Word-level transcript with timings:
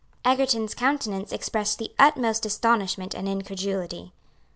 Egerton's 0.25 0.73
countenance 0.73 1.31
expressed 1.31 1.77
the 1.77 1.93
utmost 1.99 2.43
astonishment 2.43 3.13
and 3.13 3.29
incredulity. 3.29 4.11